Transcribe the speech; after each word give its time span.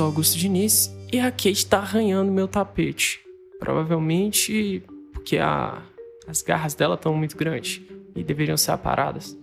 sou 0.00 0.06
Augusto 0.06 0.38
Diniz 0.38 0.90
e 1.12 1.20
a 1.20 1.30
Kate 1.30 1.66
tá 1.66 1.76
arranhando 1.76 2.32
meu 2.32 2.48
tapete. 2.48 3.20
Provavelmente 3.58 4.82
porque 5.12 5.36
a, 5.36 5.82
as 6.26 6.40
garras 6.40 6.72
dela 6.72 6.94
estão 6.94 7.14
muito 7.14 7.36
grandes 7.36 7.82
e 8.16 8.24
deveriam 8.24 8.56
ser 8.56 8.70
aparadas. 8.70 9.36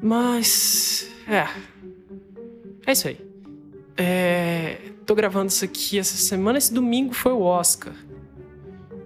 Mas. 0.00 1.06
É. 1.28 1.46
É 2.86 2.92
isso 2.92 3.08
aí. 3.08 3.18
É, 3.94 4.78
tô 5.04 5.14
gravando 5.14 5.48
isso 5.48 5.66
aqui 5.66 5.98
essa 5.98 6.16
semana. 6.16 6.56
Esse 6.56 6.72
domingo 6.72 7.12
foi 7.12 7.32
o 7.32 7.42
Oscar. 7.42 7.92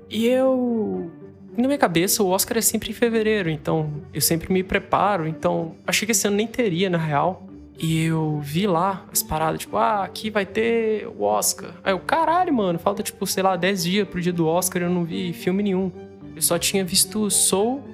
E 0.08 0.28
eu. 0.28 1.10
Na 1.56 1.66
minha 1.66 1.78
cabeça, 1.78 2.22
o 2.22 2.28
Oscar 2.28 2.56
é 2.56 2.60
sempre 2.60 2.90
em 2.90 2.94
fevereiro, 2.94 3.50
então 3.50 4.00
eu 4.14 4.20
sempre 4.20 4.52
me 4.52 4.62
preparo. 4.62 5.26
Então, 5.26 5.74
achei 5.84 6.06
que 6.06 6.12
esse 6.12 6.28
ano 6.28 6.36
nem 6.36 6.46
teria, 6.46 6.88
na 6.88 6.98
real. 6.98 7.48
E 7.78 8.02
eu 8.04 8.40
vi 8.42 8.66
lá 8.66 9.06
as 9.12 9.22
paradas, 9.22 9.60
tipo, 9.60 9.76
ah, 9.76 10.02
aqui 10.02 10.30
vai 10.30 10.44
ter 10.44 11.06
o 11.06 11.22
Oscar. 11.22 11.74
Aí 11.84 11.92
eu, 11.92 12.00
caralho, 12.00 12.52
mano, 12.52 12.76
falta, 12.76 13.04
tipo, 13.04 13.24
sei 13.24 13.42
lá, 13.42 13.54
10 13.54 13.84
dias 13.84 14.08
pro 14.08 14.20
dia 14.20 14.32
do 14.32 14.46
Oscar 14.46 14.82
eu 14.82 14.90
não 14.90 15.04
vi 15.04 15.32
filme 15.32 15.62
nenhum. 15.62 15.92
Eu 16.34 16.42
só 16.42 16.58
tinha 16.58 16.84
visto 16.84 17.30
Soul 17.30 17.84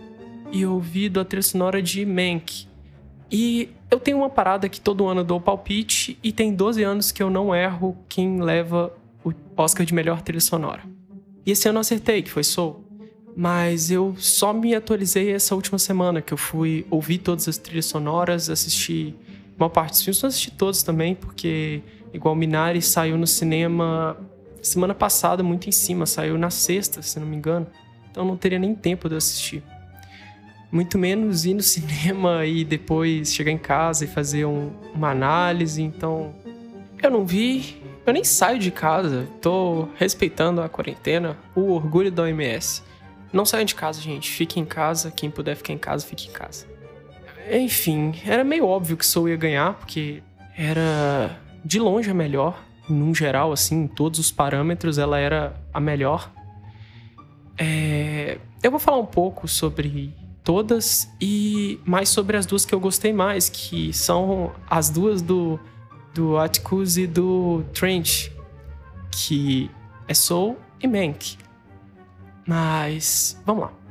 e 0.50 0.64
ouvido 0.64 1.20
a 1.20 1.24
trilha 1.24 1.42
sonora 1.42 1.82
de 1.82 2.06
Mank. 2.06 2.66
E 3.30 3.68
eu 3.90 4.00
tenho 4.00 4.18
uma 4.18 4.30
parada 4.30 4.68
que 4.70 4.80
todo 4.80 5.06
ano 5.06 5.20
eu 5.20 5.24
dou 5.24 5.40
palpite 5.40 6.18
e 6.22 6.32
tem 6.32 6.54
12 6.54 6.82
anos 6.82 7.12
que 7.12 7.22
eu 7.22 7.28
não 7.28 7.54
erro 7.54 7.96
quem 8.08 8.40
leva 8.40 8.90
o 9.22 9.32
Oscar 9.56 9.84
de 9.84 9.92
melhor 9.92 10.22
trilha 10.22 10.40
sonora. 10.40 10.82
E 11.44 11.50
esse 11.50 11.68
ano 11.68 11.76
eu 11.76 11.80
acertei, 11.82 12.22
que 12.22 12.30
foi 12.30 12.42
Soul. 12.42 12.82
Mas 13.36 13.90
eu 13.90 14.14
só 14.16 14.52
me 14.52 14.74
atualizei 14.74 15.32
essa 15.32 15.54
última 15.54 15.78
semana, 15.78 16.22
que 16.22 16.32
eu 16.32 16.38
fui 16.38 16.86
ouvir 16.88 17.18
todas 17.18 17.48
as 17.48 17.58
trilhas 17.58 17.86
sonoras, 17.86 18.48
assistir 18.48 19.14
uma 19.56 19.70
parte 19.70 19.92
dos 19.92 20.02
filmes, 20.02 20.22
não 20.22 20.28
assisti 20.28 20.50
todos 20.50 20.82
também, 20.82 21.14
porque 21.14 21.82
igual 22.12 22.34
Minari 22.34 22.82
saiu 22.82 23.16
no 23.16 23.26
cinema 23.26 24.16
semana 24.66 24.94
passada, 24.94 25.42
muito 25.42 25.68
em 25.68 25.72
cima, 25.72 26.06
saiu 26.06 26.38
na 26.38 26.50
sexta, 26.50 27.02
se 27.02 27.18
não 27.20 27.26
me 27.26 27.36
engano. 27.36 27.66
Então 28.10 28.24
não 28.24 28.36
teria 28.36 28.58
nem 28.58 28.74
tempo 28.74 29.08
de 29.08 29.16
assistir. 29.16 29.62
Muito 30.70 30.98
menos 30.98 31.44
ir 31.44 31.54
no 31.54 31.62
cinema 31.62 32.44
e 32.46 32.64
depois 32.64 33.32
chegar 33.32 33.50
em 33.50 33.58
casa 33.58 34.04
e 34.04 34.08
fazer 34.08 34.44
um, 34.44 34.72
uma 34.94 35.10
análise. 35.10 35.82
Então, 35.82 36.34
eu 37.02 37.10
não 37.10 37.24
vi, 37.24 37.82
eu 38.06 38.12
nem 38.12 38.24
saio 38.24 38.58
de 38.58 38.70
casa. 38.70 39.28
Tô 39.40 39.88
respeitando 39.96 40.60
a 40.60 40.68
quarentena, 40.68 41.36
o 41.54 41.72
orgulho 41.72 42.10
da 42.10 42.22
OMS. 42.22 42.82
Não 43.32 43.44
saiam 43.44 43.64
de 43.64 43.74
casa, 43.74 44.00
gente. 44.00 44.30
Fiquem 44.30 44.62
em 44.62 44.66
casa. 44.66 45.10
Quem 45.10 45.30
puder 45.30 45.56
ficar 45.56 45.72
em 45.72 45.78
casa, 45.78 46.06
fique 46.06 46.28
em 46.28 46.32
casa. 46.32 46.66
Enfim, 47.50 48.14
era 48.26 48.42
meio 48.42 48.66
óbvio 48.66 48.96
que 48.96 49.04
Soul 49.04 49.28
ia 49.28 49.36
ganhar, 49.36 49.74
porque 49.74 50.22
era 50.56 51.38
de 51.64 51.78
longe 51.78 52.10
a 52.10 52.14
melhor. 52.14 52.62
Num 52.88 53.14
geral, 53.14 53.52
assim, 53.52 53.84
em 53.84 53.86
todos 53.86 54.18
os 54.18 54.30
parâmetros, 54.30 54.98
ela 54.98 55.18
era 55.18 55.54
a 55.72 55.80
melhor. 55.80 56.30
É... 57.56 58.38
Eu 58.62 58.70
vou 58.70 58.80
falar 58.80 58.98
um 58.98 59.06
pouco 59.06 59.48
sobre 59.48 60.14
todas 60.42 61.10
e 61.20 61.80
mais 61.84 62.10
sobre 62.10 62.36
as 62.36 62.44
duas 62.44 62.64
que 62.64 62.74
eu 62.74 62.80
gostei 62.80 63.12
mais, 63.12 63.48
que 63.48 63.92
são 63.92 64.52
as 64.68 64.90
duas 64.90 65.22
do, 65.22 65.58
do 66.14 66.36
Atticus 66.36 66.98
e 66.98 67.06
do 67.06 67.64
Trent, 67.72 68.28
que 69.10 69.70
é 70.06 70.14
Soul 70.14 70.58
e 70.80 70.86
Mank. 70.86 71.38
Mas 72.46 73.40
vamos 73.46 73.64
lá. 73.64 73.83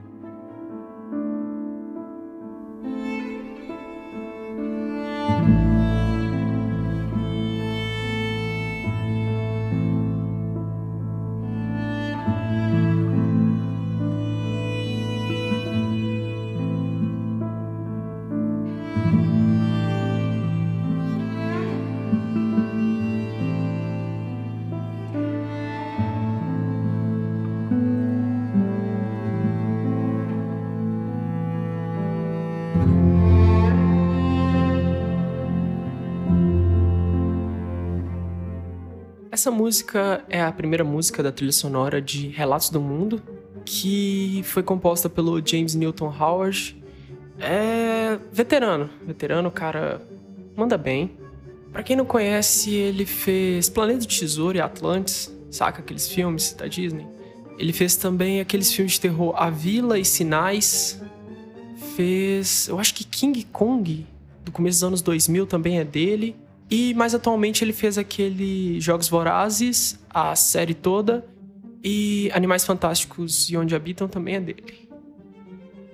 Essa 39.44 39.52
música 39.52 40.24
é 40.30 40.42
a 40.42 40.50
primeira 40.54 40.86
música 40.86 41.22
da 41.22 41.30
trilha 41.30 41.52
sonora 41.52 42.02
de 42.02 42.30
Relatos 42.30 42.70
do 42.70 42.80
Mundo, 42.80 43.22
que 43.66 44.42
foi 44.46 44.64
composta 44.64 45.10
pelo 45.10 45.46
James 45.46 45.76
Newton 45.76 46.16
Howard. 46.18 46.82
É 47.38 48.18
veterano, 48.32 48.90
veterano, 49.06 49.52
cara 49.52 50.02
manda 50.56 50.78
bem. 50.78 51.18
Para 51.74 51.84
quem 51.84 51.94
não 51.94 52.06
conhece, 52.06 52.74
ele 52.74 53.06
fez 53.06 53.68
Planeta 53.68 54.00
do 54.00 54.08
Tesouro 54.08 54.58
e 54.58 54.62
Atlantis, 54.62 55.30
saca 55.52 55.82
aqueles 55.82 56.08
filmes 56.08 56.54
da 56.54 56.66
Disney? 56.66 57.06
Ele 57.58 57.74
fez 57.74 57.98
também 57.98 58.40
aqueles 58.40 58.72
filmes 58.72 58.94
de 58.94 59.02
terror 59.02 59.34
A 59.36 59.50
Vila 59.50 60.00
e 60.00 60.06
Sinais. 60.06 61.02
Fez, 61.98 62.70
eu 62.70 62.80
acho 62.80 62.94
que 62.94 63.04
King 63.04 63.44
Kong, 63.52 64.08
do 64.46 64.54
começo 64.54 64.78
dos 64.78 64.84
anos 64.86 65.02
2000 65.02 65.46
também 65.48 65.80
é 65.80 65.84
dele. 65.84 66.34
E 66.74 66.92
mais 66.96 67.14
atualmente 67.14 67.64
ele 67.64 67.72
fez 67.72 68.00
aquele 68.00 68.82
Jogos 68.82 69.08
Vorazes, 69.08 70.04
a 70.10 70.36
série 70.36 70.74
toda, 70.74 71.24
e 71.84 72.32
Animais 72.34 72.66
Fantásticos 72.66 73.48
e 73.48 73.56
Onde 73.56 73.76
Habitam 73.76 74.08
também 74.08 74.38
é 74.38 74.40
dele. 74.40 74.90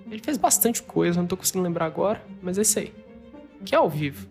Ele 0.10 0.22
fez 0.24 0.38
bastante 0.38 0.82
coisa, 0.82 1.20
não 1.20 1.28
tô 1.28 1.36
conseguindo 1.36 1.66
lembrar 1.66 1.86
agora, 1.86 2.24
mas 2.42 2.58
é 2.58 2.62
isso 2.62 2.80
aí. 2.80 2.94
Que 3.66 3.76
é 3.76 3.78
ao 3.78 3.90
vivo. 3.90 4.26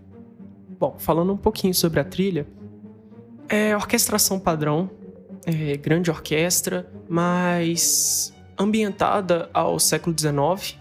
Bom, 0.81 0.97
falando 0.99 1.35
um 1.35 1.37
pouquinho 1.37 1.75
sobre 1.75 2.01
a 2.01 2.05
trilha, 2.05 2.47
é 3.47 3.77
orquestração 3.77 4.41
padrão, 4.41 4.91
é 5.45 5.77
grande 5.77 6.11
orquestra, 6.11 6.91
mas 7.07 8.33
ambientada 8.59 9.51
ao 9.53 9.79
século 9.79 10.17
XIX, 10.19 10.78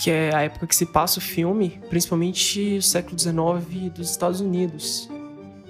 que 0.00 0.10
é 0.10 0.34
a 0.34 0.40
época 0.40 0.66
que 0.66 0.74
se 0.74 0.86
passa 0.86 1.18
o 1.18 1.22
filme, 1.22 1.78
principalmente 1.90 2.78
o 2.78 2.82
século 2.82 3.18
XIX 3.18 3.92
dos 3.92 4.10
Estados 4.10 4.40
Unidos. 4.40 5.10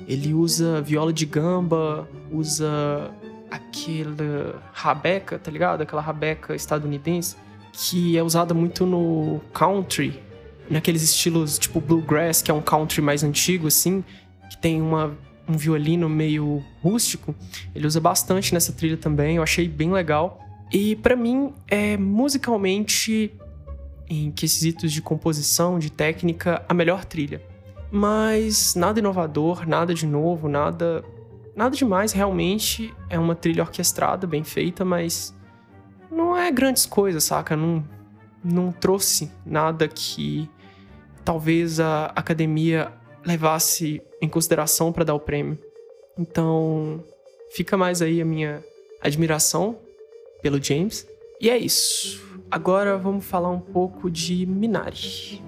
Ele 0.06 0.32
usa 0.32 0.80
viola 0.80 1.12
de 1.12 1.26
gamba, 1.26 2.08
usa 2.30 3.10
aquela 3.50 4.62
rabeca, 4.72 5.36
tá 5.36 5.50
ligado? 5.50 5.80
Aquela 5.82 6.00
rabeca 6.00 6.54
estadunidense 6.54 7.36
que 7.72 8.16
é 8.16 8.22
usada 8.22 8.54
muito 8.54 8.86
no 8.86 9.41
country, 9.52 10.20
naqueles 10.68 11.02
estilos 11.02 11.58
tipo 11.58 11.80
bluegrass, 11.80 12.41
que 12.41 12.52
é 12.52 12.54
um 12.54 12.62
country 12.62 13.02
mais 13.02 13.24
antigo 13.24 13.66
assim, 13.66 14.04
que 14.48 14.56
tem 14.58 14.80
uma 14.80 15.16
um 15.48 15.56
violino 15.56 16.08
meio 16.08 16.62
rústico. 16.80 17.34
Ele 17.74 17.84
usa 17.84 18.00
bastante 18.00 18.54
nessa 18.54 18.72
trilha 18.72 18.97
também, 18.97 19.36
eu 19.36 19.42
achei 19.42 19.66
bem 19.66 19.91
legal. 19.91 20.38
E 20.72 20.94
para 20.94 21.16
mim 21.16 21.52
é 21.66 21.97
musicalmente 21.97 23.32
em 24.10 24.32
quesitos 24.32 24.93
de 24.93 25.00
composição, 25.00 25.78
de 25.78 25.91
técnica, 25.91 26.65
a 26.69 26.75
melhor 26.75 27.04
trilha. 27.04 27.41
Mas 27.93 28.75
nada 28.75 28.98
inovador, 28.98 29.66
nada 29.66 29.94
de 29.94 30.04
novo, 30.04 30.48
nada 30.48 31.04
nada 31.54 31.76
demais 31.76 32.12
realmente. 32.12 32.93
É 33.09 33.19
uma 33.19 33.34
trilha 33.34 33.62
orquestrada, 33.62 34.27
bem 34.27 34.42
feita, 34.42 34.84
mas 34.84 35.34
não 36.10 36.36
é 36.36 36.51
grandes 36.51 36.86
coisas, 36.86 37.24
saca? 37.24 37.57
Não, 37.57 37.84
não 38.42 38.72
trouxe 38.72 39.30
nada 39.47 39.86
que 39.86 40.48
talvez 41.24 41.78
a 41.78 42.06
academia 42.06 42.92
levasse 43.24 44.03
em 44.21 44.28
consideração 44.28 44.92
para 44.92 45.04
dar 45.04 45.15
o 45.15 45.21
prêmio. 45.21 45.59
Então, 46.18 47.04
fica 47.53 47.77
mais 47.77 48.03
aí 48.03 48.21
a 48.21 48.24
minha 48.24 48.65
admiração 49.01 49.78
pelo 50.42 50.63
James. 50.63 51.06
E 51.41 51.48
é 51.48 51.56
isso. 51.56 52.29
Agora 52.50 52.98
vamos 52.98 53.24
falar 53.24 53.48
um 53.48 53.60
pouco 53.60 54.10
de 54.10 54.44
Minari. 54.44 55.41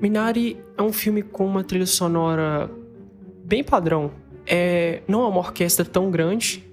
Minari 0.00 0.56
é 0.78 0.82
um 0.82 0.92
filme 0.92 1.22
com 1.24 1.44
uma 1.44 1.64
trilha 1.64 1.86
sonora 1.86 2.70
bem 3.44 3.64
padrão, 3.64 4.12
é, 4.46 5.02
não 5.08 5.24
é 5.24 5.28
uma 5.28 5.38
orquestra 5.38 5.84
tão 5.84 6.10
grande, 6.10 6.64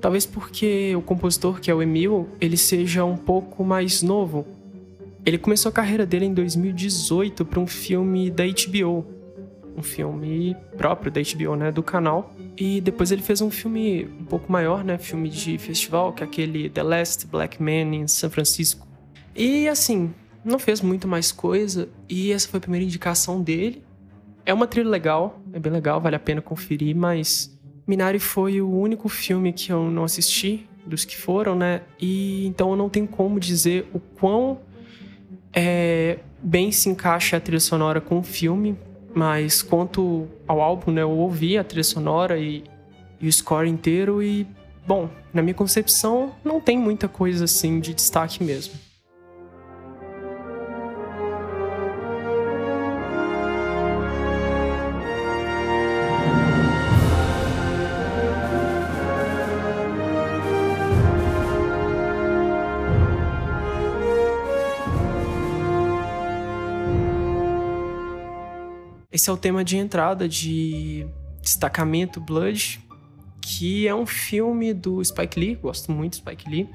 talvez 0.00 0.26
porque 0.26 0.94
o 0.96 1.02
compositor, 1.02 1.60
que 1.60 1.70
é 1.70 1.74
o 1.74 1.82
Emil, 1.82 2.28
ele 2.40 2.56
seja 2.56 3.04
um 3.04 3.16
pouco 3.16 3.64
mais 3.64 4.02
novo. 4.02 4.46
Ele 5.24 5.38
começou 5.38 5.70
a 5.70 5.72
carreira 5.72 6.04
dele 6.04 6.26
em 6.26 6.34
2018 6.34 7.44
para 7.44 7.60
um 7.60 7.66
filme 7.66 8.30
da 8.30 8.44
HBO, 8.44 9.06
um 9.76 9.82
filme 9.82 10.56
próprio 10.76 11.12
da 11.12 11.20
HBO, 11.20 11.56
né, 11.56 11.70
do 11.70 11.82
canal. 11.82 12.34
E 12.56 12.80
depois 12.80 13.12
ele 13.12 13.22
fez 13.22 13.40
um 13.40 13.50
filme 13.50 14.08
um 14.20 14.24
pouco 14.24 14.50
maior, 14.50 14.84
né, 14.84 14.98
filme 14.98 15.28
de 15.28 15.56
festival, 15.58 16.12
que 16.12 16.22
é 16.22 16.26
aquele 16.26 16.68
The 16.68 16.82
Last 16.82 17.26
Black 17.26 17.62
Man 17.62 17.94
em 17.94 18.08
São 18.08 18.28
Francisco. 18.28 18.86
E 19.34 19.68
assim, 19.68 20.12
não 20.44 20.58
fez 20.58 20.80
muito 20.80 21.06
mais 21.06 21.30
coisa 21.30 21.88
e 22.08 22.32
essa 22.32 22.48
foi 22.48 22.58
a 22.58 22.60
primeira 22.60 22.84
indicação 22.84 23.40
dele. 23.40 23.82
É 24.44 24.52
uma 24.52 24.66
trilha 24.66 24.88
legal, 24.88 25.40
é 25.52 25.58
bem 25.58 25.72
legal, 25.72 26.00
vale 26.00 26.16
a 26.16 26.20
pena 26.20 26.40
conferir, 26.40 26.96
mas 26.96 27.56
Minari 27.86 28.18
foi 28.18 28.60
o 28.60 28.70
único 28.70 29.08
filme 29.08 29.52
que 29.52 29.72
eu 29.72 29.90
não 29.90 30.04
assisti 30.04 30.66
dos 30.86 31.04
que 31.04 31.16
foram, 31.16 31.54
né? 31.54 31.82
E 32.00 32.46
então 32.46 32.70
eu 32.70 32.76
não 32.76 32.88
tenho 32.88 33.06
como 33.06 33.38
dizer 33.38 33.88
o 33.92 34.00
quão 34.00 34.58
é, 35.52 36.18
bem 36.42 36.72
se 36.72 36.88
encaixa 36.88 37.36
a 37.36 37.40
trilha 37.40 37.60
sonora 37.60 38.00
com 38.00 38.18
o 38.18 38.22
filme, 38.22 38.76
mas 39.14 39.62
quanto 39.62 40.26
ao 40.46 40.60
álbum, 40.60 40.90
né, 40.90 41.02
eu 41.02 41.10
ouvi 41.10 41.58
a 41.58 41.64
trilha 41.64 41.84
sonora 41.84 42.38
e, 42.38 42.64
e 43.20 43.28
o 43.28 43.32
score 43.32 43.68
inteiro 43.68 44.22
e, 44.22 44.46
bom, 44.86 45.08
na 45.32 45.42
minha 45.42 45.54
concepção, 45.54 46.32
não 46.44 46.60
tem 46.60 46.78
muita 46.78 47.08
coisa 47.08 47.44
assim 47.44 47.78
de 47.78 47.94
destaque 47.94 48.42
mesmo. 48.42 48.74
Esse 69.12 69.28
é 69.28 69.32
o 69.32 69.36
tema 69.36 69.62
de 69.62 69.76
entrada 69.76 70.26
de 70.26 71.06
Destacamento 71.42 72.18
Blood, 72.18 72.80
que 73.42 73.86
é 73.86 73.94
um 73.94 74.06
filme 74.06 74.72
do 74.72 75.04
Spike 75.04 75.38
Lee, 75.38 75.54
gosto 75.54 75.92
muito 75.92 76.12
do 76.12 76.16
Spike 76.16 76.48
Lee. 76.48 76.66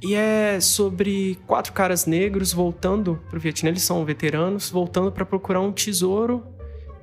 E 0.00 0.14
é 0.14 0.60
sobre 0.60 1.36
quatro 1.48 1.72
caras 1.72 2.06
negros 2.06 2.52
voltando 2.52 3.20
pro 3.28 3.40
Vietnã, 3.40 3.70
eles 3.70 3.82
são 3.82 4.04
veteranos, 4.04 4.70
voltando 4.70 5.10
para 5.10 5.26
procurar 5.26 5.60
um 5.60 5.72
tesouro 5.72 6.46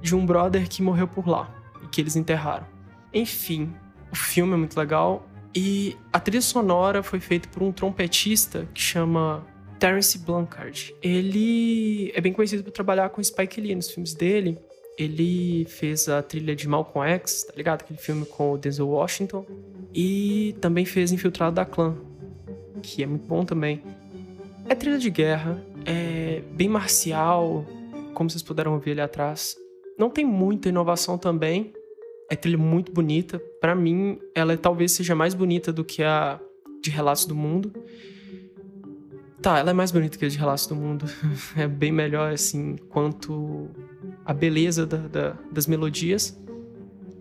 de 0.02 0.16
um 0.16 0.26
brother 0.26 0.70
que 0.70 0.82
morreu 0.82 1.08
por 1.08 1.28
lá 1.28 1.54
e 1.84 1.88
que 1.88 2.00
eles 2.00 2.16
enterraram. 2.16 2.66
Enfim, 3.14 3.74
o 4.10 4.16
filme 4.16 4.54
é 4.54 4.58
muito 4.58 4.78
legal 4.78 5.28
e 5.54 5.98
a 6.14 6.20
trilha 6.20 6.42
sonora 6.42 7.04
foi 7.04 7.20
feita 7.20 7.50
por 7.50 7.62
um 7.62 7.74
trompetista 7.74 8.70
que 8.74 8.82
chama 8.82 9.46
Terence 9.78 10.18
Blanchard. 10.18 10.96
Ele 11.04 12.10
é 12.16 12.22
bem 12.22 12.32
conhecido 12.32 12.64
por 12.64 12.72
trabalhar 12.72 13.10
com 13.10 13.22
Spike 13.22 13.60
Lee 13.60 13.76
nos 13.76 13.92
filmes 13.92 14.14
dele 14.14 14.58
ele 14.98 15.66
fez 15.66 16.10
a 16.10 16.22
trilha 16.22 16.56
de 16.56 16.68
Malcolm 16.68 17.08
X, 17.12 17.44
tá 17.44 17.54
ligado? 17.56 17.82
Aquele 17.82 18.00
filme 18.00 18.26
com 18.26 18.54
o 18.54 18.58
Denzel 18.58 18.88
Washington. 18.88 19.46
E 19.94 20.56
também 20.60 20.86
fez 20.86 21.12
Infiltrado 21.12 21.56
da 21.56 21.66
Clã, 21.66 21.96
que 22.82 23.04
é 23.04 23.06
muito 23.06 23.26
bom 23.28 23.46
também. 23.46 23.82
É 24.68 24.76
trilha 24.76 24.98
de 24.98 25.10
guerra, 25.10 25.64
é 25.86 26.42
bem 26.52 26.68
marcial, 26.68 27.66
como 28.14 28.30
vocês 28.30 28.44
puderam 28.44 28.78
ver 28.80 28.92
ali 28.92 29.02
atrás. 29.02 29.56
Não 29.98 30.10
tem 30.10 30.26
muita 30.26 30.70
inovação 30.70 31.18
também. 31.18 31.74
É 32.30 32.36
trilha 32.36 32.58
muito 32.58 32.92
bonita. 32.92 33.40
Para 33.62 33.74
mim, 33.74 34.20
ela 34.36 34.58
talvez 34.58 34.92
seja 34.92 35.16
mais 35.16 35.34
bonita 35.34 35.72
do 35.72 35.86
que 35.86 36.04
a 36.04 36.40
de 36.84 36.90
Relatos 36.90 37.26
do 37.26 37.36
Mundo. 37.36 37.72
Tá, 39.48 39.60
ela 39.60 39.70
é 39.70 39.74
mais 39.74 39.94
bonita 39.94 40.18
que 40.18 40.26
a 40.26 40.28
de 40.28 40.38
Relatos 40.38 40.68
do 40.68 40.76
Mundo. 40.76 41.06
é 41.56 41.66
bem 41.70 41.90
melhor, 41.90 42.34
assim, 42.34 42.76
quanto 42.90 43.70
a 44.26 44.34
beleza 44.34 44.86
da, 44.86 44.98
da, 44.98 45.36
das 45.50 45.68
melodias. 45.68 46.38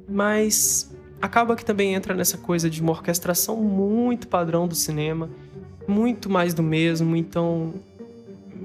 Mas 0.09 0.93
acaba 1.23 1.55
que 1.55 1.65
também 1.65 1.95
entra 1.95 2.15
nessa 2.15 2.37
coisa 2.37 2.69
de 2.69 2.83
uma 2.83 2.91
orquestração 2.91 3.59
muito 3.59 4.27
padrão 4.27 4.67
do 4.67 4.75
cinema, 4.75 5.31
muito 5.87 6.29
mais 6.29 6.53
do 6.53 6.65
mesmo, 6.65 7.15
então 7.15 7.75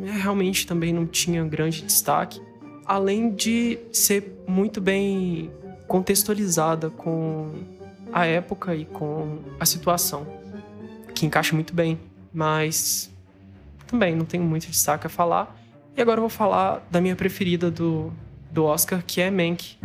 é, 0.06 0.10
realmente 0.10 0.66
também 0.66 0.92
não 0.92 1.06
tinha 1.06 1.46
grande 1.46 1.84
destaque. 1.84 2.42
Além 2.84 3.30
de 3.32 3.78
ser 3.92 4.44
muito 4.48 4.82
bem 4.82 5.52
contextualizada 5.88 6.90
com 6.90 7.54
a 8.12 8.26
época 8.26 8.76
e 8.76 8.86
com 8.86 9.38
a 9.60 9.68
situação, 9.68 10.26
que 11.14 11.28
encaixa 11.28 11.54
muito 11.54 11.76
bem. 11.76 12.00
Mas 12.34 13.12
também 13.92 14.16
não 14.16 14.26
tenho 14.26 14.44
muito 14.44 14.68
destaque 14.68 15.06
a 15.06 15.10
falar. 15.10 15.54
E 15.96 16.02
agora 16.02 16.18
eu 16.18 16.22
vou 16.22 16.30
falar 16.30 16.88
da 16.90 17.02
minha 17.02 17.16
preferida 17.16 17.70
do, 17.70 18.12
do 18.50 18.64
Oscar, 18.64 19.04
que 19.06 19.20
é 19.20 19.30
Mank. 19.30 19.78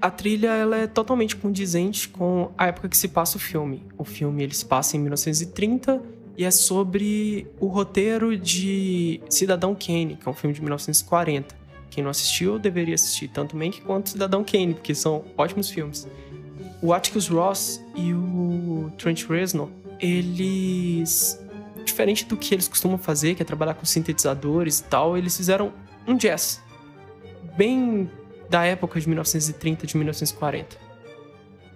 A 0.00 0.10
trilha 0.10 0.48
ela 0.48 0.78
é 0.78 0.86
totalmente 0.86 1.36
condizente 1.36 2.08
com 2.08 2.50
a 2.56 2.68
época 2.68 2.88
que 2.88 2.96
se 2.96 3.08
passa 3.08 3.36
o 3.36 3.40
filme. 3.40 3.82
O 3.98 4.04
filme 4.04 4.42
ele 4.42 4.54
se 4.54 4.64
passa 4.64 4.96
em 4.96 5.00
1930 5.00 6.00
e 6.38 6.44
é 6.44 6.50
sobre 6.50 7.46
o 7.60 7.66
roteiro 7.66 8.34
de 8.34 9.20
Cidadão 9.28 9.74
Kane, 9.74 10.16
que 10.16 10.26
é 10.26 10.30
um 10.30 10.34
filme 10.34 10.54
de 10.54 10.62
1940. 10.62 11.59
Quem 11.90 12.04
não 12.04 12.10
assistiu 12.10 12.58
deveria 12.58 12.94
assistir 12.94 13.28
tanto 13.28 13.56
Mank 13.56 13.80
quanto 13.80 14.10
Cidadão 14.10 14.44
Kane, 14.44 14.74
porque 14.74 14.94
são 14.94 15.24
ótimos 15.36 15.68
filmes. 15.68 16.08
O 16.80 16.94
Atticus 16.94 17.28
Ross 17.28 17.84
e 17.94 18.14
o 18.14 18.90
Trent 18.96 19.24
Reznor, 19.24 19.68
eles 19.98 21.38
diferente 21.84 22.24
do 22.24 22.36
que 22.36 22.54
eles 22.54 22.68
costumam 22.68 22.96
fazer, 22.96 23.34
que 23.34 23.42
é 23.42 23.44
trabalhar 23.44 23.74
com 23.74 23.84
sintetizadores 23.84 24.78
e 24.78 24.84
tal, 24.84 25.18
eles 25.18 25.36
fizeram 25.36 25.72
um 26.06 26.16
jazz 26.16 26.62
bem 27.56 28.08
da 28.48 28.64
época 28.64 29.00
de 29.00 29.08
1930, 29.08 29.86
de 29.86 29.96
1940. 29.96 30.76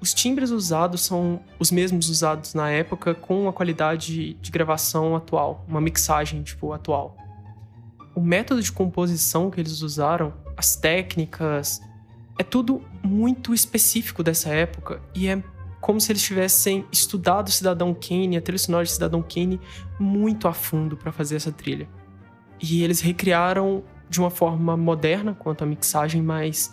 Os 0.01 0.15
timbres 0.15 0.51
usados 0.51 1.03
são 1.03 1.41
os 1.59 1.71
mesmos 1.71 2.09
usados 2.09 2.55
na 2.55 2.71
época 2.71 3.15
com 3.15 3.49
a 3.49 3.53
qualidade 3.53 4.35
de 4.35 4.51
gravação 4.51 5.17
atual, 5.17 5.65
uma 5.67 5.81
mixagem 5.81 6.43
tipo 6.43 6.73
atual 6.73 7.17
o 8.15 8.21
método 8.21 8.63
de 8.63 8.71
composição 8.71 9.51
que 9.51 9.61
eles 9.61 9.83
usaram, 9.83 10.33
as 10.57 10.77
técnicas, 10.77 11.81
é 12.39 12.43
tudo 12.43 12.83
muito 13.03 13.53
específico 13.53 14.23
dessa 14.23 14.51
época 14.51 15.01
e 15.15 15.29
é 15.29 15.43
como 15.81 16.01
se 16.01 16.11
eles 16.11 16.23
tivessem 16.23 16.87
estudado 16.91 17.51
Cidadão 17.51 17.93
Kane, 17.93 18.39
a 18.39 18.41
trilha 18.41 18.59
sonora 18.59 18.85
de 18.85 18.93
Cidadão 18.93 19.23
Kane, 19.23 19.61
muito 20.01 20.49
a 20.49 20.55
fundo 20.55 20.97
para 20.97 21.13
fazer 21.13 21.37
essa 21.37 21.53
trilha. 21.53 21.87
E 22.59 22.83
eles 22.83 23.01
recriaram 23.01 23.85
de 24.09 24.19
uma 24.19 24.31
forma 24.31 24.79
moderna 24.79 25.35
quanto 25.35 25.63
à 25.63 25.67
mixagem, 25.67 26.23
mas 26.23 26.73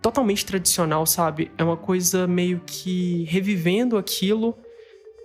totalmente 0.00 0.46
tradicional, 0.46 1.04
sabe? 1.04 1.50
É 1.58 1.64
uma 1.64 1.76
coisa 1.76 2.26
meio 2.26 2.62
que 2.64 3.24
revivendo 3.24 3.98
aquilo 3.98 4.56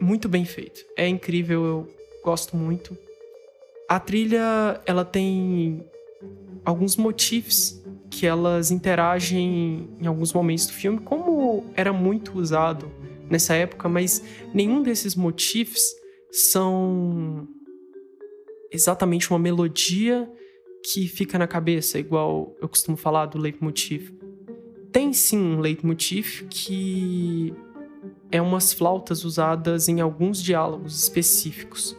muito 0.02 0.28
bem 0.28 0.44
feito. 0.44 0.82
É 0.98 1.08
incrível, 1.08 1.64
eu 1.64 1.96
gosto 2.26 2.58
muito. 2.58 2.98
A 3.88 4.00
trilha, 4.00 4.82
ela 4.86 5.06
tem 5.06 5.86
alguns 6.66 6.96
motifs 6.96 7.84
que 8.10 8.26
elas 8.26 8.72
interagem 8.72 9.90
em 10.00 10.06
alguns 10.08 10.32
momentos 10.34 10.68
do 10.68 10.74
filme, 10.74 11.00
como 11.00 11.66
era 11.76 11.92
muito 11.92 12.38
usado 12.38 12.92
nessa 13.30 13.56
época, 13.56 13.90
mas 13.90 14.24
nenhum 14.54 14.84
desses 14.84 15.16
motifs 15.16 15.82
são 16.32 17.48
exatamente 18.72 19.30
uma 19.32 19.40
melodia 19.40 20.30
que 20.92 21.08
fica 21.08 21.38
na 21.38 21.48
cabeça, 21.48 21.98
igual 21.98 22.56
eu 22.62 22.68
costumo 22.68 22.98
falar 22.98 23.28
do 23.28 23.40
leitmotiv. 23.40 24.12
Tem 24.92 25.14
sim 25.14 25.40
um 25.40 25.60
leitmotiv 25.60 26.44
que 26.50 27.54
é 28.32 28.42
umas 28.42 28.74
flautas 28.74 29.24
usadas 29.24 29.88
em 29.88 30.02
alguns 30.02 30.42
diálogos 30.42 31.02
específicos. 31.02 31.96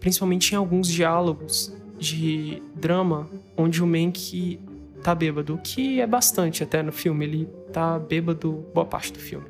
Principalmente 0.00 0.52
em 0.52 0.56
alguns 0.56 0.88
diálogos 0.88 1.72
de 1.98 2.62
drama, 2.74 3.28
onde 3.56 3.82
o 3.82 3.86
Mank 3.86 4.60
tá 5.02 5.14
bêbado, 5.14 5.58
que 5.62 6.00
é 6.00 6.06
bastante 6.06 6.62
até 6.62 6.82
no 6.82 6.92
filme, 6.92 7.24
ele 7.24 7.48
tá 7.72 7.98
bêbado 7.98 8.64
boa 8.74 8.86
parte 8.86 9.12
do 9.12 9.18
filme. 9.18 9.46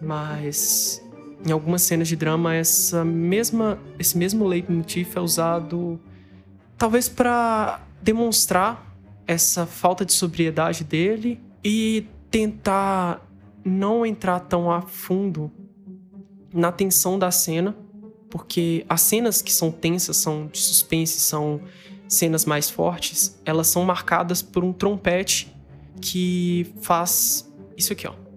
Mas 0.00 1.02
em 1.46 1.52
algumas 1.52 1.82
cenas 1.82 2.08
de 2.08 2.16
drama 2.16 2.54
essa 2.54 3.04
mesma 3.04 3.78
esse 3.98 4.18
mesmo 4.18 4.44
leitmotiv 4.44 5.16
é 5.16 5.20
usado 5.20 6.00
talvez 6.76 7.08
para 7.08 7.80
demonstrar 8.02 8.96
essa 9.26 9.66
falta 9.66 10.04
de 10.04 10.12
sobriedade 10.12 10.82
dele 10.82 11.40
e 11.62 12.06
tentar 12.30 13.24
não 13.64 14.04
entrar 14.04 14.40
tão 14.40 14.70
a 14.70 14.82
fundo 14.82 15.50
na 16.52 16.72
tensão 16.72 17.18
da 17.18 17.30
cena 17.30 17.76
porque 18.30 18.84
as 18.88 19.00
cenas 19.02 19.42
que 19.42 19.52
são 19.52 19.70
tensas, 19.70 20.16
são 20.16 20.46
de 20.46 20.58
suspense, 20.58 21.20
são 21.20 21.60
cenas 22.08 22.44
mais 22.44 22.70
fortes, 22.70 23.38
elas 23.44 23.68
são 23.68 23.84
marcadas 23.84 24.42
por 24.42 24.64
um 24.64 24.72
trompete 24.72 25.54
que 26.00 26.72
faz 26.80 27.50
isso 27.76 27.92
aqui, 27.92 28.06
ó. 28.06 28.28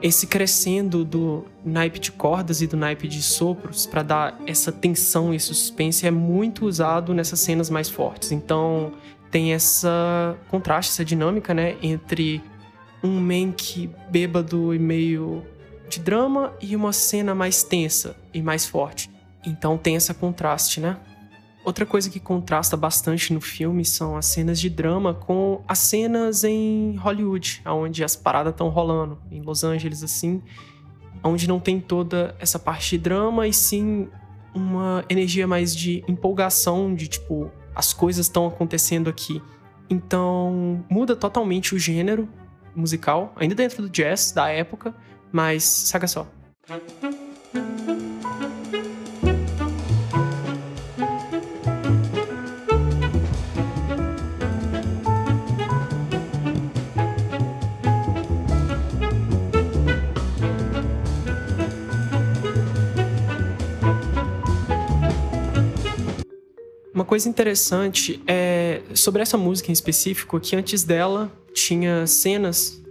esse 0.00 0.26
crescendo 0.26 1.04
do 1.04 1.44
naipe 1.64 1.98
de 1.98 2.12
cordas 2.12 2.62
e 2.62 2.66
do 2.66 2.76
naipe 2.76 3.08
de 3.08 3.22
sopros 3.22 3.86
para 3.86 4.02
dar 4.02 4.40
essa 4.46 4.70
tensão 4.70 5.34
e 5.34 5.40
suspense 5.40 6.06
é 6.06 6.10
muito 6.10 6.66
usado 6.66 7.12
nessas 7.12 7.40
cenas 7.40 7.68
mais 7.68 7.88
fortes. 7.88 8.32
Então 8.32 8.92
tem 9.30 9.52
essa 9.52 10.36
contraste, 10.48 10.92
essa 10.92 11.04
dinâmica, 11.04 11.52
né, 11.52 11.76
entre 11.82 12.42
um 13.02 13.20
Mank 13.20 13.90
bêbado 14.10 14.74
e 14.74 14.78
meio 14.78 15.44
de 15.88 16.00
drama 16.00 16.52
e 16.60 16.74
uma 16.74 16.92
cena 16.92 17.34
mais 17.34 17.62
tensa 17.62 18.16
e 18.32 18.42
mais 18.42 18.66
forte. 18.66 19.10
Então 19.46 19.78
tem 19.78 19.96
essa 19.96 20.12
contraste, 20.12 20.80
né? 20.80 20.98
Outra 21.64 21.84
coisa 21.84 22.08
que 22.08 22.18
contrasta 22.18 22.76
bastante 22.76 23.32
no 23.32 23.40
filme 23.40 23.84
são 23.84 24.16
as 24.16 24.26
cenas 24.26 24.58
de 24.58 24.70
drama 24.70 25.12
com 25.12 25.62
as 25.68 25.78
cenas 25.78 26.44
em 26.44 26.96
Hollywood, 26.96 27.62
onde 27.66 28.02
as 28.02 28.16
paradas 28.16 28.52
estão 28.52 28.68
rolando, 28.68 29.18
em 29.30 29.42
Los 29.42 29.64
Angeles, 29.64 30.02
assim, 30.02 30.42
onde 31.22 31.46
não 31.46 31.60
tem 31.60 31.80
toda 31.80 32.34
essa 32.38 32.58
parte 32.58 32.90
de 32.90 32.98
drama 32.98 33.46
e 33.46 33.52
sim 33.52 34.08
uma 34.54 35.04
energia 35.08 35.46
mais 35.46 35.76
de 35.76 36.02
empolgação, 36.08 36.94
de 36.94 37.06
tipo, 37.06 37.50
as 37.78 37.92
coisas 37.92 38.26
estão 38.26 38.48
acontecendo 38.48 39.08
aqui. 39.08 39.40
Então, 39.88 40.84
muda 40.90 41.14
totalmente 41.14 41.76
o 41.76 41.78
gênero 41.78 42.28
musical, 42.74 43.32
ainda 43.36 43.54
dentro 43.54 43.82
do 43.82 43.88
jazz 43.88 44.32
da 44.32 44.48
época, 44.48 44.92
mas 45.30 45.62
saca 45.62 46.08
só. 46.08 46.26
Coisa 67.08 67.26
interessante 67.26 68.22
é 68.26 68.82
sobre 68.92 69.22
essa 69.22 69.38
música 69.38 69.70
em 69.70 69.72
específico, 69.72 70.38
que 70.38 70.54
antes 70.54 70.84
dela 70.84 71.32
tinha 71.54 72.06
cenas 72.06 72.82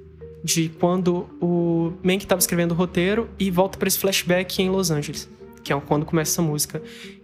de 0.43 0.69
quando 0.69 1.29
o 1.39 1.93
Mank 2.03 2.23
estava 2.23 2.39
escrevendo 2.39 2.71
o 2.71 2.73
roteiro 2.73 3.29
e 3.37 3.51
volta 3.51 3.77
para 3.77 3.87
esse 3.87 3.99
flashback 3.99 4.59
em 4.59 4.71
Los 4.71 4.89
Angeles, 4.89 5.29
que 5.63 5.71
é 5.71 5.79
quando 5.79 6.03
começa 6.03 6.31
essa 6.31 6.41
música. 6.41 6.81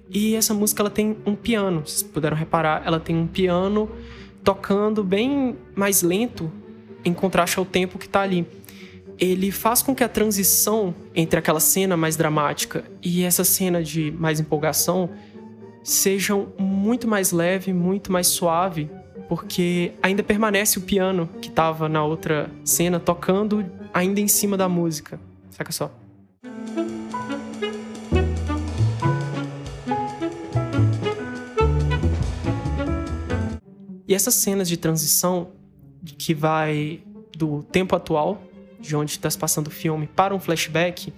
E 0.07 0.35
essa 0.35 0.53
música 0.53 0.83
ela 0.83 0.89
tem 0.91 1.17
um 1.25 1.35
piano, 1.35 1.81
vocês 1.83 2.03
puderam 2.03 2.37
reparar, 2.37 2.83
ela 2.85 2.99
tem 2.99 3.15
um 3.15 3.25
piano 3.25 3.89
tocando 4.43 5.03
bem 5.03 5.55
mais 5.75 6.03
lento 6.03 6.51
em 7.03 7.11
contraste 7.11 7.57
ao 7.57 7.65
tempo 7.65 7.97
que 7.97 8.05
está 8.05 8.21
ali. 8.21 8.45
Ele 9.17 9.49
faz 9.49 9.81
com 9.81 9.95
que 9.95 10.03
a 10.03 10.09
transição 10.09 10.93
entre 11.15 11.39
aquela 11.39 11.59
cena 11.59 11.97
mais 11.97 12.15
dramática 12.15 12.83
e 13.01 13.23
essa 13.23 13.43
cena 13.43 13.81
de 13.81 14.11
mais 14.11 14.39
empolgação 14.39 15.09
sejam 15.83 16.47
muito 16.57 17.07
mais 17.07 17.31
leve, 17.31 17.73
muito 17.73 18.11
mais 18.11 18.27
suave, 18.27 18.89
porque 19.27 19.91
ainda 20.01 20.23
permanece 20.23 20.77
o 20.79 20.81
piano 20.81 21.29
que 21.41 21.49
estava 21.49 21.89
na 21.89 22.03
outra 22.03 22.49
cena 22.63 22.99
tocando 22.99 23.65
ainda 23.93 24.19
em 24.21 24.27
cima 24.27 24.55
da 24.55 24.69
música. 24.69 25.19
Saca 25.49 25.71
só. 25.71 25.91
E 34.07 34.13
essas 34.13 34.35
cenas 34.35 34.67
de 34.67 34.77
transição 34.77 35.51
que 36.17 36.33
vai 36.33 37.01
do 37.35 37.63
tempo 37.63 37.95
atual, 37.95 38.43
de 38.79 38.95
onde 38.95 39.11
está 39.11 39.29
se 39.29 39.37
passando 39.37 39.67
o 39.67 39.71
filme, 39.71 40.07
para 40.07 40.35
um 40.35 40.39
flashback, 40.39 41.13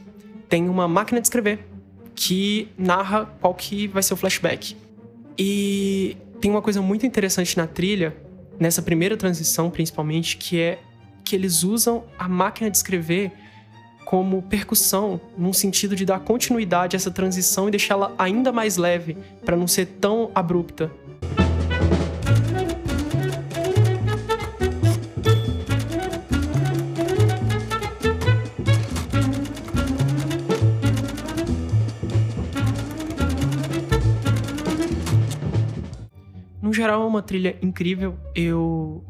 tem 0.48 0.70
uma 0.70 0.88
máquina 0.88 1.20
de 1.20 1.28
escrever 1.28 1.75
que 2.16 2.70
narra 2.78 3.26
qual 3.42 3.54
que 3.54 3.88
vai 3.88 4.02
ser 4.02 4.14
o 4.14 4.18
flashback. 4.18 4.76
E 5.38 6.16
tem 6.40 6.50
uma 6.50 6.62
coisa 6.62 6.82
muito 6.82 7.06
interessante 7.06 7.58
na 7.58 7.68
trilha, 7.68 8.16
nessa 8.60 8.82
primeira 8.82 9.18
transição 9.18 9.70
principalmente, 9.70 10.38
que 10.38 10.60
é 10.60 10.80
que 11.24 11.36
eles 11.36 11.64
usam 11.64 12.06
a 12.18 12.30
máquina 12.30 12.70
de 12.70 12.78
escrever 12.78 13.32
como 14.06 14.44
percussão, 14.44 15.20
num 15.36 15.52
sentido 15.52 15.96
de 15.96 16.06
dar 16.06 16.20
continuidade 16.20 16.96
a 16.96 16.98
essa 16.98 17.10
transição 17.10 17.68
e 17.68 17.72
deixá-la 17.72 18.14
ainda 18.18 18.52
mais 18.52 18.78
leve, 18.78 19.18
para 19.44 19.58
não 19.58 19.68
ser 19.68 19.88
tão 20.00 20.30
abrupta. 20.36 20.92
Geral, 36.96 37.04
é 37.04 37.06
uma 37.06 37.22
trilha 37.22 37.58
incrível. 37.62 38.18
Eu 38.34 39.04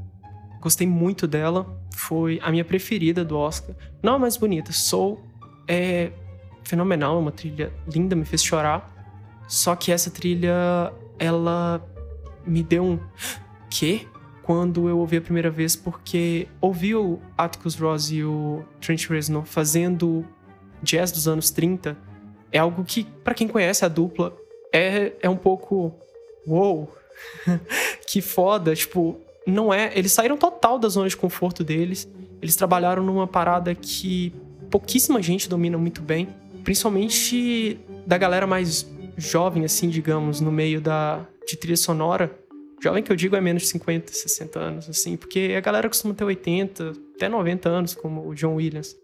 gostei 0.59 0.87
muito 0.87 1.27
dela. 1.27 1.65
Foi 1.93 2.39
a 2.41 2.51
minha 2.51 2.65
preferida 2.65 3.23
do 3.23 3.37
Oscar. 3.37 3.75
Não 4.01 4.15
a 4.15 4.19
mais 4.19 4.35
bonita. 4.35 4.71
Soul 4.73 5.21
é 5.67 6.11
fenomenal, 6.63 7.15
é 7.15 7.19
uma 7.19 7.31
trilha 7.31 7.71
linda, 7.87 8.15
me 8.15 8.25
fez 8.25 8.43
chorar. 8.43 8.91
Só 9.47 9.75
que 9.75 9.91
essa 9.91 10.09
trilha, 10.09 10.91
ela 11.19 11.85
me 12.45 12.63
deu 12.63 12.83
um 12.83 12.99
quê? 13.69 14.07
Quando 14.41 14.89
eu 14.89 14.99
ouvi 14.99 15.17
a 15.17 15.21
primeira 15.21 15.49
vez, 15.49 15.75
porque 15.75 16.47
ouvi 16.61 16.95
o 16.95 17.19
Atticus 17.37 17.75
Ross 17.75 18.11
e 18.11 18.23
o 18.23 18.63
Trent 18.79 19.07
Reznor 19.07 19.45
fazendo 19.45 20.25
jazz 20.83 21.11
dos 21.11 21.27
anos 21.27 21.49
30 21.49 21.97
é 22.51 22.59
algo 22.59 22.83
que, 22.83 23.03
para 23.23 23.33
quem 23.33 23.47
conhece 23.47 23.83
a 23.83 23.87
dupla, 23.87 24.35
é, 24.71 25.13
é 25.19 25.29
um 25.29 25.35
pouco. 25.35 25.93
Uou! 26.47 26.91
que 28.07 28.22
foda, 28.22 28.75
tipo, 28.75 29.19
não 29.45 29.74
é. 29.74 29.91
Eles 29.98 30.12
saíram 30.12 30.38
total 30.38 30.79
da 30.79 30.88
zona 30.89 31.07
de 31.07 31.15
conforto 31.15 31.63
deles. 31.63 32.07
Eles 32.41 32.55
trabalharam 32.55 33.03
numa 33.03 33.27
parada 33.27 33.74
que 33.74 34.34
pouquíssima 34.69 35.22
gente 35.22 35.48
domina 35.48 35.77
muito 35.77 36.01
bem, 36.01 36.27
principalmente 36.63 37.79
da 38.05 38.17
galera 38.17 38.45
mais 38.45 38.88
jovem, 39.17 39.63
assim, 39.63 39.89
digamos, 39.89 40.41
no 40.41 40.51
meio 40.51 40.81
da 40.81 41.25
de 41.48 41.55
trilha 41.55 41.77
sonora. 41.77 42.36
Jovem 42.81 43.01
que 43.01 43.12
eu 43.12 43.15
digo 43.15 43.36
é 43.36 43.41
menos 43.41 43.63
de 43.63 43.69
50, 43.69 44.12
60 44.12 44.60
anos, 44.60 44.89
assim, 44.89 45.15
porque 45.15 45.55
a 45.57 45.62
galera 45.62 45.88
costuma 45.88 46.13
ter 46.13 46.24
80, 46.24 46.93
até 47.15 47.29
90 47.29 47.69
anos, 47.69 47.95
como 47.95 48.27
o 48.27 48.36
John 48.36 48.55
Williams. 48.55 48.95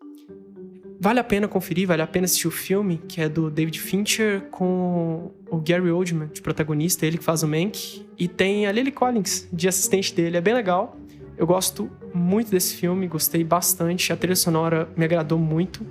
Vale 1.04 1.20
a 1.20 1.24
pena 1.24 1.48
conferir, 1.48 1.88
vale 1.88 2.04
a 2.04 2.06
pena 2.06 2.26
assistir 2.26 2.48
o 2.48 2.52
filme, 2.52 3.02
que 3.08 3.20
é 3.20 3.28
do 3.28 3.50
David 3.50 3.80
Fincher 3.80 4.42
com 4.52 5.32
o 5.50 5.58
Gary 5.58 5.90
Oldman 5.90 6.28
de 6.28 6.44
protagonista, 6.44 7.08
ele 7.08 7.18
que 7.18 7.24
faz 7.24 7.42
o 7.42 7.48
Mank, 7.48 8.06
e 8.20 8.28
tem 8.28 8.68
a 8.68 8.72
Lily 8.72 8.92
Collins 8.92 9.48
de 9.52 9.68
assistente 9.68 10.14
dele, 10.14 10.38
é 10.38 10.42
bem 10.42 10.54
legal. 10.54 10.96
Eu 11.36 11.48
gosto 11.48 11.90
muito 12.14 12.52
desse 12.52 12.76
filme, 12.76 13.08
gostei 13.08 13.44
bastante, 13.44 14.14
a 14.14 14.16
trilha 14.16 14.36
sonora 14.36 14.88
me 14.96 15.04
agradou 15.04 15.40
muito. 15.40 15.84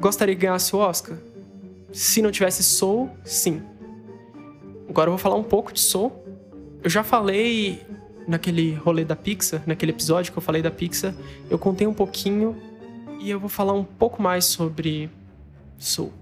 Gostaria 0.00 0.34
que 0.34 0.40
ganhasse 0.40 0.74
o 0.74 0.78
Oscar? 0.78 1.18
Se 1.92 2.22
não 2.22 2.30
tivesse 2.30 2.62
Soul, 2.62 3.10
sim. 3.22 3.60
Agora 4.88 5.08
eu 5.08 5.12
vou 5.12 5.18
falar 5.18 5.36
um 5.36 5.44
pouco 5.44 5.74
de 5.74 5.80
Soul. 5.80 6.24
Eu 6.82 6.88
já 6.88 7.04
falei 7.04 7.82
naquele 8.26 8.72
rolê 8.76 9.04
da 9.04 9.14
Pixar, 9.14 9.62
naquele 9.66 9.92
episódio 9.92 10.32
que 10.32 10.38
eu 10.38 10.42
falei 10.42 10.62
da 10.62 10.70
Pixar, 10.70 11.14
eu 11.50 11.58
contei 11.58 11.86
um 11.86 11.92
pouquinho 11.92 12.56
e 13.20 13.30
eu 13.30 13.38
vou 13.38 13.48
falar 13.48 13.72
um 13.72 13.84
pouco 13.84 14.20
mais 14.20 14.44
sobre 14.44 15.10
Soul. 15.78 16.12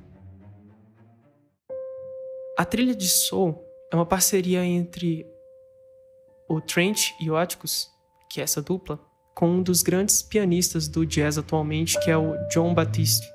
A 2.56 2.64
trilha 2.64 2.94
de 2.94 3.09
Soul 3.09 3.64
é 3.90 3.97
uma 3.97 4.06
parceria 4.06 4.64
entre 4.64 5.26
o 6.49 6.61
Trent 6.61 7.11
e 7.20 7.30
o 7.30 7.37
Atticus, 7.37 7.90
que 8.28 8.40
é 8.40 8.44
essa 8.44 8.61
dupla, 8.61 9.00
com 9.35 9.49
um 9.49 9.62
dos 9.62 9.82
grandes 9.82 10.23
pianistas 10.23 10.88
do 10.88 11.06
jazz 11.06 11.38
atualmente, 11.38 11.99
que 12.00 12.11
é 12.11 12.16
o 12.16 12.37
John 12.49 12.75
Batiste, 12.75 13.26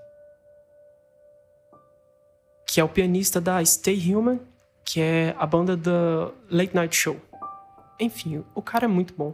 que 2.68 2.80
é 2.80 2.84
o 2.84 2.90
pianista 2.90 3.42
da 3.42 3.64
Stay 3.64 4.14
Human, 4.14 4.40
que 4.86 5.02
é 5.02 5.36
a 5.40 5.46
banda 5.46 5.76
da 5.76 6.32
Late 6.50 6.76
Night 6.76 6.96
Show. 6.96 7.20
Enfim, 8.00 8.44
o 8.54 8.62
cara 8.62 8.86
é 8.86 8.88
muito 8.88 9.14
bom. 9.16 9.34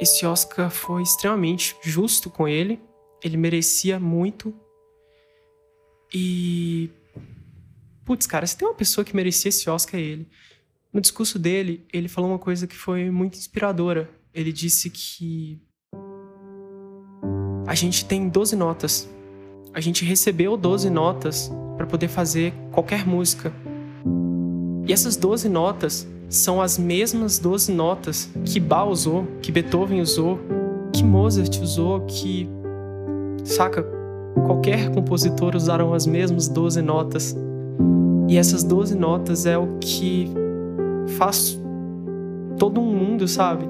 Esse 0.00 0.24
Oscar 0.26 0.70
foi 0.70 1.02
extremamente 1.02 1.76
justo 1.82 2.30
com 2.30 2.46
ele. 2.46 2.80
Ele 3.22 3.36
merecia 3.36 3.98
muito. 3.98 4.54
E. 6.14 6.90
Putz, 8.04 8.26
cara, 8.26 8.46
se 8.46 8.56
tem 8.56 8.66
uma 8.66 8.74
pessoa 8.74 9.04
que 9.04 9.14
merecia 9.14 9.48
esse 9.50 9.68
Oscar, 9.68 10.00
é 10.00 10.02
ele. 10.02 10.28
No 10.92 11.00
discurso 11.00 11.38
dele, 11.38 11.86
ele 11.92 12.08
falou 12.08 12.30
uma 12.30 12.38
coisa 12.38 12.66
que 12.66 12.76
foi 12.76 13.10
muito 13.10 13.36
inspiradora 13.36 14.08
ele 14.38 14.52
disse 14.52 14.88
que 14.88 15.60
a 17.66 17.74
gente 17.74 18.04
tem 18.04 18.28
12 18.28 18.54
notas. 18.54 19.08
A 19.74 19.80
gente 19.80 20.04
recebeu 20.04 20.56
12 20.56 20.88
notas 20.90 21.50
para 21.76 21.86
poder 21.86 22.06
fazer 22.06 22.52
qualquer 22.70 23.04
música. 23.04 23.52
E 24.86 24.92
essas 24.92 25.16
12 25.16 25.48
notas 25.48 26.06
são 26.28 26.60
as 26.60 26.78
mesmas 26.78 27.38
12 27.38 27.72
notas 27.72 28.28
que 28.44 28.60
Bach 28.60 28.88
usou, 28.88 29.26
que 29.40 29.50
Beethoven 29.50 30.00
usou, 30.00 30.38
que 30.92 31.02
Mozart 31.02 31.60
usou, 31.60 32.00
que. 32.02 32.48
Saca? 33.44 33.82
Qualquer 34.34 34.90
compositor 34.90 35.56
usaram 35.56 35.94
as 35.94 36.06
mesmas 36.06 36.48
12 36.48 36.82
notas. 36.82 37.36
E 38.28 38.36
essas 38.36 38.62
12 38.62 38.94
notas 38.94 39.46
é 39.46 39.56
o 39.56 39.78
que 39.80 40.30
faz 41.16 41.58
todo 42.58 42.80
um 42.80 42.84
mundo, 42.84 43.26
sabe? 43.26 43.64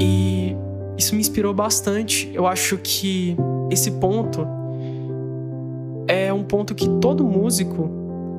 E 0.00 0.56
isso 0.96 1.14
me 1.14 1.20
inspirou 1.20 1.52
bastante. 1.52 2.30
Eu 2.32 2.46
acho 2.46 2.78
que 2.78 3.36
esse 3.68 3.90
ponto 3.92 4.46
é 6.06 6.32
um 6.32 6.44
ponto 6.44 6.74
que 6.74 6.88
todo 7.00 7.24
músico 7.24 7.90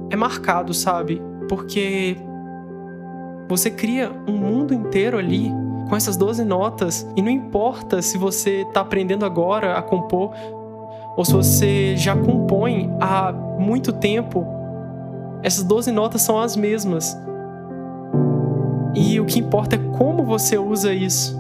é 0.10 0.16
marcado, 0.16 0.74
sabe? 0.74 1.22
Porque 1.50 2.16
você 3.50 3.72
cria 3.72 4.12
um 4.28 4.34
mundo 4.34 4.76
inteiro 4.76 5.18
ali 5.18 5.52
com 5.90 5.96
essas 5.96 6.16
12 6.16 6.46
notas 6.46 7.06
e 7.16 7.22
não 7.22 7.32
importa 7.32 8.00
se 8.00 8.16
você 8.16 8.62
está 8.62 8.82
aprendendo 8.82 9.26
agora 9.26 9.76
a 9.76 9.82
compor 9.82 10.32
ou 11.18 11.26
se 11.26 11.34
você 11.34 11.98
já 11.98 12.16
compõe 12.16 12.96
há 13.02 13.32
muito 13.34 13.92
tempo, 13.92 14.46
essas 15.42 15.64
12 15.64 15.92
notas 15.92 16.22
são 16.22 16.40
as 16.40 16.56
mesmas. 16.56 17.18
E 18.96 19.20
o 19.20 19.26
que 19.26 19.40
importa 19.40 19.76
é 19.76 19.80
como 19.98 20.24
você 20.24 20.58
usa 20.58 20.94
isso. 20.94 21.38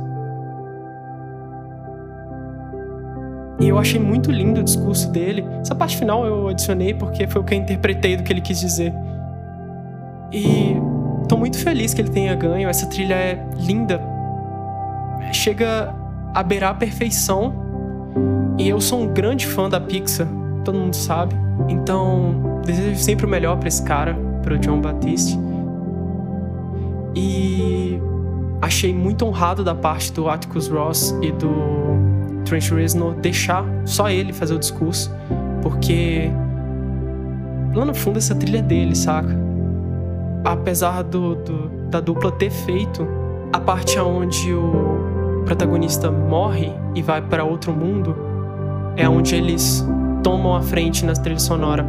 E 3.59 3.69
eu 3.69 3.77
achei 3.77 3.99
muito 3.99 4.31
lindo 4.31 4.61
o 4.61 4.63
discurso 4.63 5.11
dele. 5.11 5.45
Essa 5.61 5.75
parte 5.75 5.95
final 5.95 6.25
eu 6.25 6.47
adicionei 6.47 6.93
porque 6.93 7.27
foi 7.27 7.41
o 7.41 7.43
que 7.45 7.53
eu 7.53 7.59
interpretei 7.59 8.17
do 8.17 8.23
que 8.23 8.33
ele 8.33 8.41
quis 8.41 8.59
dizer. 8.59 8.93
E 10.31 10.75
tô 11.29 11.37
muito 11.37 11.59
feliz 11.59 11.93
que 11.93 12.01
ele 12.01 12.09
tenha 12.09 12.35
ganho. 12.35 12.67
Essa 12.67 12.87
trilha 12.87 13.13
é 13.13 13.47
linda. 13.55 14.01
Chega 15.31 15.95
a 16.33 16.43
beirar 16.43 16.71
a 16.71 16.73
perfeição. 16.73 17.53
E 18.57 18.67
eu 18.67 18.81
sou 18.81 19.03
um 19.03 19.07
grande 19.07 19.47
fã 19.47 19.69
da 19.69 19.79
Pixar, 19.79 20.27
todo 20.65 20.77
mundo 20.77 20.95
sabe. 20.95 21.33
Então, 21.69 22.61
desejo 22.65 22.99
sempre 22.99 23.25
o 23.25 23.29
melhor 23.29 23.57
para 23.57 23.69
esse 23.69 23.81
cara, 23.83 24.17
para 24.41 24.55
o 24.55 24.57
John 24.57 24.81
Batiste. 24.81 25.39
E 27.15 27.99
achei 28.61 28.93
muito 28.93 29.25
honrado 29.25 29.63
da 29.63 29.73
parte 29.73 30.11
do 30.11 30.29
Atticus 30.29 30.67
Ross 30.67 31.15
e 31.21 31.31
do 31.31 31.49
Trent 32.43 32.69
Reznor 32.71 33.13
deixar 33.15 33.63
só 33.85 34.09
ele 34.09 34.33
fazer 34.33 34.55
o 34.55 34.59
discurso, 34.59 35.13
porque 35.61 36.29
lá 37.73 37.85
no 37.85 37.93
fundo 37.93 38.17
essa 38.17 38.35
trilha 38.35 38.59
é 38.59 38.61
dele, 38.61 38.95
saca? 38.95 39.48
Apesar 40.43 41.03
do, 41.03 41.35
do 41.35 41.79
da 41.89 41.99
dupla 41.99 42.31
ter 42.31 42.51
feito 42.51 43.05
a 43.51 43.59
parte 43.59 43.99
onde 43.99 44.53
o 44.53 45.43
protagonista 45.43 46.11
morre 46.11 46.71
e 46.93 47.01
vai 47.01 47.21
para 47.21 47.43
outro 47.43 47.73
mundo, 47.73 48.15
é 48.95 49.09
onde 49.09 49.35
eles 49.35 49.85
tomam 50.23 50.55
a 50.55 50.61
frente 50.61 51.03
na 51.03 51.13
trilha 51.13 51.39
sonora, 51.39 51.85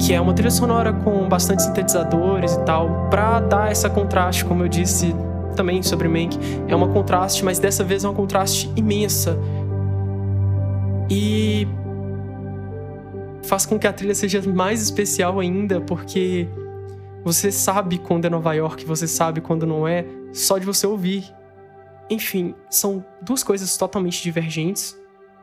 que 0.00 0.12
é 0.12 0.20
uma 0.20 0.32
trilha 0.32 0.50
sonora 0.50 0.92
com 0.92 1.28
bastante 1.28 1.62
sintetizadores 1.62 2.54
e 2.54 2.60
tal, 2.60 3.08
para 3.08 3.40
dar 3.40 3.70
essa 3.70 3.88
contraste, 3.88 4.44
como 4.44 4.64
eu 4.64 4.68
disse 4.68 5.14
também 5.54 5.82
sobre 5.82 6.08
Mank, 6.08 6.36
é 6.66 6.74
uma 6.74 6.88
contraste, 6.88 7.44
mas 7.44 7.58
dessa 7.58 7.84
vez 7.84 8.04
é 8.04 8.08
uma 8.08 8.14
contraste 8.14 8.70
imensa. 8.74 9.38
E 11.08 11.68
faz 13.42 13.66
com 13.66 13.78
que 13.78 13.86
a 13.86 13.92
trilha 13.92 14.14
seja 14.14 14.40
mais 14.42 14.82
especial 14.82 15.38
ainda, 15.38 15.80
porque 15.80 16.48
você 17.24 17.52
sabe 17.52 17.98
quando 17.98 18.24
é 18.24 18.30
Nova 18.30 18.54
York, 18.54 18.84
você 18.84 19.06
sabe 19.06 19.40
quando 19.40 19.66
não 19.66 19.86
é, 19.86 20.04
só 20.32 20.58
de 20.58 20.64
você 20.64 20.86
ouvir. 20.86 21.24
Enfim, 22.08 22.54
são 22.70 23.04
duas 23.22 23.42
coisas 23.44 23.76
totalmente 23.76 24.22
divergentes 24.22 24.98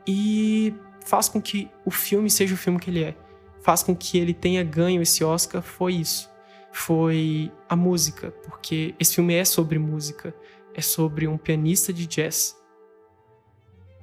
e 0.05 0.73
faz 1.05 1.29
com 1.29 1.41
que 1.41 1.69
o 1.85 1.91
filme 1.91 2.29
seja 2.29 2.55
o 2.55 2.57
filme 2.57 2.79
que 2.79 2.89
ele 2.89 3.03
é. 3.03 3.15
Faz 3.61 3.83
com 3.83 3.95
que 3.95 4.17
ele 4.17 4.33
tenha 4.33 4.63
ganho 4.63 5.01
esse 5.01 5.23
Oscar, 5.23 5.61
foi 5.61 5.93
isso. 5.95 6.29
Foi 6.71 7.51
a 7.69 7.75
música, 7.75 8.31
porque 8.43 8.95
esse 8.99 9.15
filme 9.15 9.33
é 9.33 9.45
sobre 9.45 9.77
música, 9.77 10.33
é 10.73 10.81
sobre 10.81 11.27
um 11.27 11.37
pianista 11.37 11.93
de 11.93 12.05
jazz. 12.07 12.57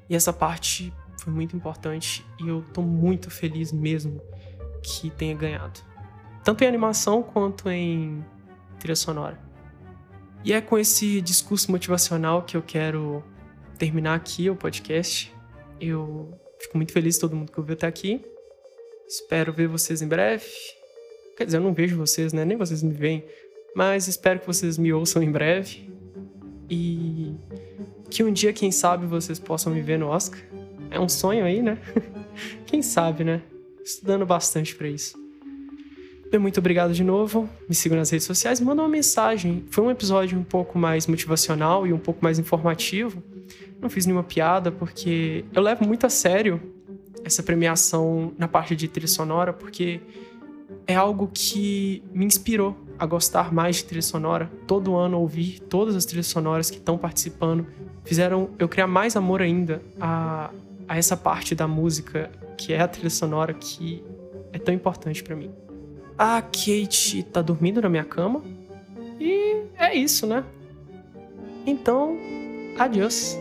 E 0.09 0.15
essa 0.15 0.33
parte 0.33 0.93
foi 1.19 1.33
muito 1.33 1.57
importante 1.57 2.25
e 2.41 2.49
eu 2.49 2.63
tô 2.73 2.83
muito 2.83 3.31
feliz 3.31 3.73
mesmo 3.73 4.21
que 4.83 5.11
tenha 5.11 5.35
ganhado. 5.35 5.81
Tanto 6.45 6.63
em 6.63 6.67
animação 6.67 7.23
quanto 7.23 7.71
em 7.71 8.25
trilha 8.79 8.95
sonora. 8.95 9.39
E 10.45 10.53
é 10.53 10.61
com 10.61 10.79
esse 10.79 11.23
discurso 11.23 11.71
motivacional 11.71 12.43
que 12.43 12.55
eu 12.55 12.63
quero 12.63 13.25
terminar 13.79 14.15
aqui 14.15 14.51
o 14.51 14.55
podcast. 14.55 15.35
Eu 15.81 16.39
fico 16.61 16.77
muito 16.77 16.93
feliz 16.93 17.17
todo 17.17 17.35
mundo 17.35 17.51
que 17.51 17.59
ouviu 17.59 17.73
até 17.73 17.87
aqui. 17.87 18.23
Espero 19.09 19.53
ver 19.55 19.69
vocês 19.69 20.03
em 20.03 20.07
breve. 20.07 20.45
Quer 21.37 21.47
dizer, 21.47 21.57
eu 21.57 21.63
não 21.63 21.73
vejo 21.73 21.97
vocês, 21.97 22.33
né? 22.35 22.45
Nem 22.45 22.59
vocês 22.59 22.83
me 22.83 22.93
veem. 22.93 23.25
Mas 23.75 24.07
espero 24.07 24.39
que 24.39 24.47
vocês 24.47 24.77
me 24.77 24.93
ouçam 24.93 25.23
em 25.23 25.33
breve. 25.33 25.91
E 26.69 27.35
que 28.11 28.23
um 28.23 28.33
dia, 28.33 28.53
quem 28.53 28.71
sabe, 28.71 29.07
vocês 29.07 29.39
possam 29.39 29.73
me 29.73 29.81
ver 29.81 29.99
no 29.99 30.09
Oscar. 30.09 30.41
É 30.91 31.01
um 31.01 31.09
sonho 31.09 31.45
aí, 31.45 31.63
né? 31.63 31.79
Quem 32.67 32.83
sabe, 32.83 33.25
né? 33.25 33.43
Estudando 33.85 34.25
bastante 34.25 34.75
para 34.77 34.89
isso. 34.89 35.24
Muito 36.39 36.59
obrigado 36.59 36.93
de 36.93 37.05
novo. 37.05 37.49
Me 37.69 37.75
sigam 37.75 37.99
nas 37.99 38.11
redes 38.11 38.27
sociais, 38.27 38.61
manda 38.61 38.83
uma 38.83 38.89
mensagem. 38.89 39.65
Foi 39.71 39.85
um 39.85 39.91
episódio 39.91 40.39
um 40.39 40.45
pouco 40.45 40.79
mais 40.79 41.07
motivacional 41.07 41.87
e 41.87 41.93
um 41.93 41.99
pouco 41.99 42.23
mais 42.23 42.39
informativo. 42.39 43.23
Não 43.81 43.91
fiz 43.91 44.07
nenhuma 44.07 44.25
piada 44.25 44.73
porque 44.73 45.45
eu 45.53 45.63
levo 45.63 45.85
muito 45.87 46.07
a 46.07 46.09
sério 46.09 46.61
essa 47.25 47.43
premiação 47.43 48.33
na 48.39 48.47
parte 48.47 48.77
de 48.77 48.87
trilha 48.87 49.09
sonora, 49.09 49.53
porque 49.53 50.01
é 50.87 50.95
algo 50.95 51.31
que 51.33 52.03
me 52.13 52.25
inspirou 52.25 52.77
a 52.99 53.07
gostar 53.07 53.53
mais 53.53 53.77
de 53.77 53.85
trilha 53.85 54.03
sonora. 54.03 54.51
Todo 54.67 54.95
ano 54.95 55.19
ouvir 55.19 55.61
todas 55.61 55.97
as 55.97 56.05
trilhas 56.05 56.27
sonoras 56.27 56.71
que 56.71 56.77
estão 56.77 56.99
participando 56.99 57.67
fizeram 58.05 58.51
eu 58.59 58.69
criar 58.69 58.87
mais 58.87 59.17
amor 59.17 59.41
ainda 59.41 59.83
a, 60.01 60.51
a 60.87 60.97
essa 60.99 61.17
parte 61.17 61.55
da 61.55 61.67
música 61.67 62.31
que 62.57 62.73
é 62.73 62.81
a 62.81 62.89
trilha 62.89 63.11
sonora 63.11 63.53
que 63.55 64.05
é 64.53 64.59
tão 64.59 64.75
importante 64.75 65.23
para 65.23 65.35
mim. 65.35 65.51
A 66.17 66.41
Kate 66.41 67.23
tá 67.25 67.43
dormindo 67.43 67.83
na 67.83 67.89
minha 67.89 68.05
cama 68.05 68.43
e 69.19 69.65
é 69.77 69.95
isso, 69.95 70.27
né? 70.27 70.45
Então, 71.67 72.17
adiós. 72.79 73.39